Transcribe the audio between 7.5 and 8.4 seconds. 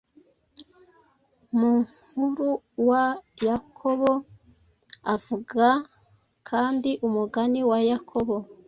wa Yakobo